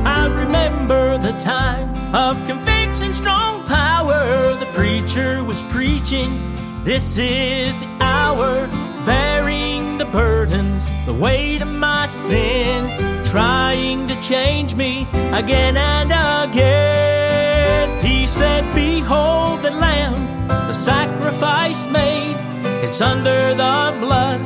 I 0.07 0.26
remember 0.26 1.18
the 1.18 1.32
time 1.38 2.14
of 2.14 2.36
conviction, 2.47 3.12
strong 3.14 3.64
power. 3.66 4.55
The 4.59 4.66
preacher 4.72 5.45
was 5.45 5.62
preaching. 5.64 6.30
This 6.84 7.18
is 7.18 7.76
the 7.76 7.88
hour, 8.01 8.66
bearing 9.05 9.99
the 9.99 10.07
burdens, 10.07 10.88
the 11.07 11.12
weight 11.12 11.61
of 11.61 11.68
my 11.68 12.07
sin, 12.07 13.24
trying 13.24 14.07
to 14.07 14.20
change 14.20 14.74
me 14.74 15.07
again 15.32 15.76
and 15.76 16.11
again. 16.11 17.10
Said, 18.31 18.64
Behold 18.74 19.62
the 19.62 19.72
Lamb, 19.72 20.47
the 20.47 20.72
sacrifice 20.72 21.87
made. 21.89 22.37
It's 22.85 23.01
under 23.01 23.55
the 23.55 23.97
blood, 24.01 24.41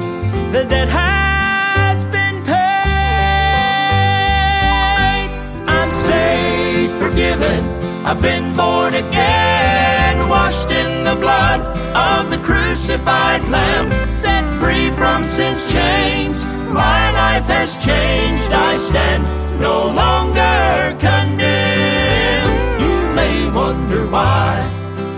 the 0.54 0.64
debt 0.64 0.88
has 0.88 2.04
been 2.06 2.42
paid. 2.42 2.54
I'm 5.68 5.92
saved, 5.92 6.94
forgiven. 6.94 7.62
I've 8.06 8.22
been 8.22 8.56
born 8.56 8.94
again, 8.94 10.30
washed 10.30 10.70
in 10.70 11.04
the 11.04 11.16
blood 11.16 11.60
of 11.94 12.30
the 12.30 12.38
crucified 12.38 13.46
Lamb, 13.50 13.90
set 14.08 14.44
free 14.58 14.90
from 14.90 15.24
sin's 15.24 15.70
chains. 15.70 16.42
My 16.72 17.10
life 17.12 17.46
has 17.46 17.76
changed. 17.84 18.50
I 18.50 18.78
stand 18.78 19.24
no 19.60 19.86
longer 19.88 20.96
condemned. 20.98 21.43
Wonder 23.54 24.06
why 24.08 24.68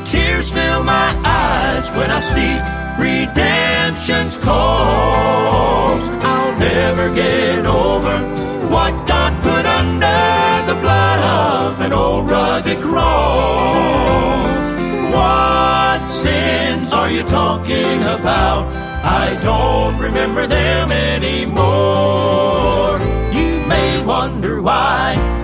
tears 0.05 0.51
fill 0.51 0.85
my 0.85 1.09
eyes 1.25 1.91
when 1.93 2.11
I 2.11 2.21
see 2.21 2.61
redemption's 3.03 4.37
cause. 4.37 6.03
I'll 6.23 6.59
never 6.59 7.15
get 7.15 7.65
over 7.65 8.19
what 8.69 9.07
God 9.07 9.43
put 9.43 9.65
under 9.65 10.67
the 10.71 10.79
blood 10.79 11.21
of 11.21 11.81
an 11.81 11.95
old 11.95 12.31
rugged 12.31 12.83
cross. 12.83 14.45
What 15.15 16.07
sins 16.07 16.93
are 16.93 17.11
you 17.11 17.23
talking 17.23 18.03
about? 18.03 18.71
I 19.03 19.39
don't 19.43 19.99
remember 19.99 20.47
them 20.47 20.93
anymore. 20.93 21.57
You 23.33 23.67
may 23.67 24.03
wonder 24.05 24.61
why 24.61 25.36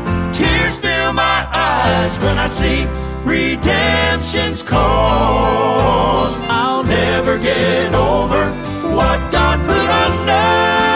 fill 1.02 1.12
my 1.12 1.48
eyes 1.50 2.18
when 2.20 2.38
I 2.38 2.48
see 2.48 2.84
redemption's 3.24 4.62
cause. 4.62 6.34
I'll 6.48 6.84
never 6.84 7.38
get 7.38 7.94
over 7.94 8.42
what 8.96 9.18
God 9.32 9.58
put 9.66 9.88
under 10.06 10.91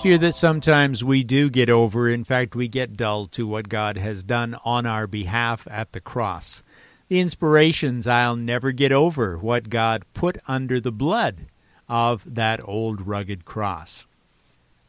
fear 0.00 0.16
that 0.16 0.34
sometimes 0.34 1.04
we 1.04 1.22
do 1.22 1.50
get 1.50 1.68
over, 1.68 2.08
in 2.08 2.24
fact, 2.24 2.54
we 2.54 2.66
get 2.66 2.96
dull 2.96 3.26
to 3.26 3.46
what 3.46 3.68
God 3.68 3.98
has 3.98 4.24
done 4.24 4.56
on 4.64 4.86
our 4.86 5.06
behalf 5.06 5.68
at 5.70 5.92
the 5.92 6.00
cross. 6.00 6.62
The 7.08 7.20
inspirations 7.20 8.06
I'll 8.06 8.36
never 8.36 8.72
get 8.72 8.92
over 8.92 9.36
what 9.36 9.68
God 9.68 10.06
put 10.14 10.38
under 10.48 10.80
the 10.80 10.90
blood 10.90 11.48
of 11.86 12.34
that 12.34 12.66
old 12.66 13.06
rugged 13.06 13.44
cross. 13.44 14.06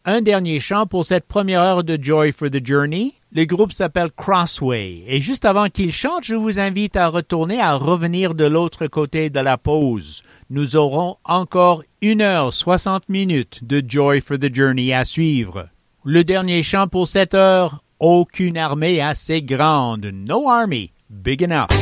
Un 0.03 0.21
dernier 0.21 0.59
chant 0.59 0.87
pour 0.87 1.05
cette 1.05 1.27
première 1.27 1.61
heure 1.61 1.83
de 1.83 1.95
Joy 2.01 2.31
for 2.31 2.49
the 2.49 2.65
Journey. 2.65 3.13
Le 3.35 3.45
groupe 3.45 3.71
s'appelle 3.71 4.09
Crossway. 4.09 5.03
Et 5.05 5.21
juste 5.21 5.45
avant 5.45 5.67
qu'il 5.69 5.91
chante, 5.91 6.23
je 6.23 6.33
vous 6.33 6.59
invite 6.59 6.95
à 6.95 7.07
retourner, 7.07 7.61
à 7.61 7.75
revenir 7.75 8.33
de 8.33 8.45
l'autre 8.45 8.87
côté 8.87 9.29
de 9.29 9.39
la 9.39 9.59
pause. 9.59 10.23
Nous 10.49 10.75
aurons 10.75 11.17
encore 11.23 11.83
une 12.01 12.23
heure 12.23 12.51
soixante 12.51 13.09
minutes 13.09 13.63
de 13.63 13.83
Joy 13.87 14.21
for 14.21 14.39
the 14.39 14.53
Journey 14.53 14.91
à 14.91 15.05
suivre. 15.05 15.67
Le 16.03 16.23
dernier 16.23 16.63
chant 16.63 16.87
pour 16.87 17.07
cette 17.07 17.35
heure, 17.35 17.83
aucune 17.99 18.57
armée 18.57 19.01
assez 19.01 19.43
grande. 19.43 20.07
No 20.07 20.49
army 20.49 20.91
big 21.11 21.43
enough. 21.43 21.80